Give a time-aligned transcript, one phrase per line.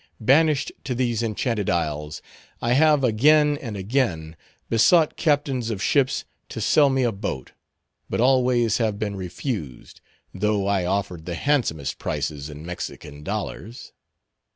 [0.19, 2.23] "Banished to these Enchanted Isles,
[2.59, 4.35] I have again and again
[4.67, 7.51] besought captains of ships to sell me a boat,
[8.09, 10.01] but always have been refused,
[10.33, 13.93] though I offered the handsomest prices in Mexican dollars.